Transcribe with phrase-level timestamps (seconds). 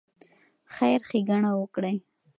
[0.73, 1.97] خیر ښېګڼه وکړئ.